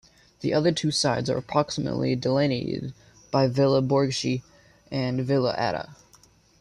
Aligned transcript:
The 0.39 0.51
other 0.51 0.71
two 0.71 0.89
sides 0.89 1.29
are 1.29 1.37
approximately 1.37 2.15
delineated 2.15 2.95
by 3.29 3.45
Villa 3.45 3.83
Borghese 3.83 4.41
and 4.89 5.21
Villa 5.21 5.53
Ada. 5.55 5.95